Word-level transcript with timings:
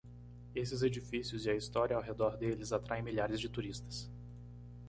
Esses 0.55 0.81
edifícios 0.81 1.45
e 1.45 1.51
a 1.51 1.55
história 1.55 1.95
ao 1.95 2.01
redor 2.01 2.35
deles 2.35 2.73
atraem 2.73 3.03
milhares 3.03 3.39
de 3.39 3.47
turistas. 3.47 4.09